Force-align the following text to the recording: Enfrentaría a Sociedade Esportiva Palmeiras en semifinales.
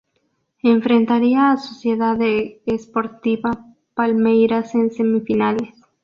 Enfrentaría 0.73 1.41
a 1.51 1.57
Sociedade 1.67 2.31
Esportiva 2.75 3.51
Palmeiras 3.97 4.67
en 4.79 4.87
semifinales. 4.97 5.69